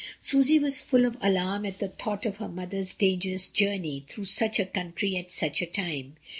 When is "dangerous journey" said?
2.95-4.03